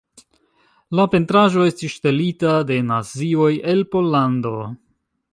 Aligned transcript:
La 0.99 1.03
pentraĵo 1.15 1.65
estis 1.71 1.97
ŝtelita 1.97 2.53
de 2.71 2.77
Nazioj 2.87 3.51
el 3.75 3.83
Pollando. 3.93 4.55